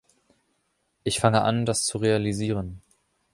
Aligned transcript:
Ich 1.03 1.19
fange 1.19 1.43
an, 1.43 1.67
das 1.67 1.83
zu 1.85 1.99
realisieren. 1.99 2.81